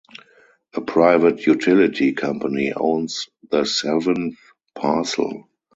A 0.73 0.81
private 0.81 1.45
utility 1.45 2.13
company 2.13 2.73
owns 2.73 3.29
the 3.51 3.65
seventh 3.65 4.39
parcel. 4.73 5.47